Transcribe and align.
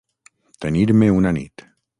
Tenir-me 0.65 1.11
una 1.19 1.37
nit. 1.39 1.69